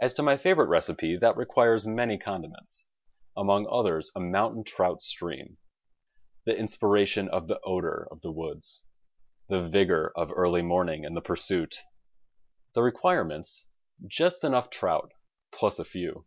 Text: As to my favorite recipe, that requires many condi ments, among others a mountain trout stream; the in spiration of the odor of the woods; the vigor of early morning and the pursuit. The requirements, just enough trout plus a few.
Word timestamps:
As 0.00 0.12
to 0.14 0.24
my 0.24 0.36
favorite 0.36 0.66
recipe, 0.66 1.16
that 1.18 1.36
requires 1.36 1.86
many 1.86 2.18
condi 2.18 2.50
ments, 2.50 2.88
among 3.36 3.68
others 3.70 4.10
a 4.16 4.18
mountain 4.18 4.64
trout 4.64 5.00
stream; 5.00 5.56
the 6.46 6.56
in 6.56 6.66
spiration 6.66 7.28
of 7.28 7.46
the 7.46 7.60
odor 7.64 8.08
of 8.10 8.22
the 8.22 8.32
woods; 8.32 8.82
the 9.48 9.62
vigor 9.62 10.10
of 10.16 10.32
early 10.34 10.62
morning 10.62 11.04
and 11.04 11.16
the 11.16 11.22
pursuit. 11.22 11.76
The 12.74 12.82
requirements, 12.82 13.68
just 14.04 14.42
enough 14.42 14.68
trout 14.68 15.12
plus 15.52 15.78
a 15.78 15.84
few. 15.84 16.26